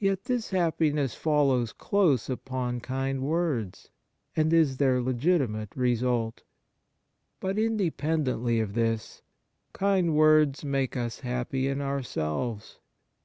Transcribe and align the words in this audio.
Yet 0.00 0.24
this 0.24 0.50
happiness 0.50 1.14
follows 1.14 1.72
close 1.72 2.28
upon 2.28 2.80
kind 2.80 3.22
words, 3.22 3.90
and 4.34 4.52
is 4.52 4.78
their 4.78 5.00
legitimate 5.00 5.70
result. 5.76 6.42
But, 7.38 7.60
independently 7.60 8.58
of 8.58 8.74
this, 8.74 9.22
kind 9.72 10.16
words 10.16 10.64
make 10.64 10.96
us 10.96 11.20
happy 11.20 11.68
in 11.68 11.80
ourselves. 11.80 12.80